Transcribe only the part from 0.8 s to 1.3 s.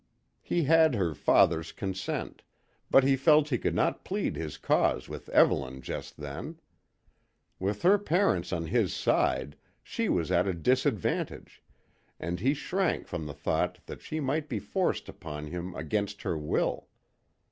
her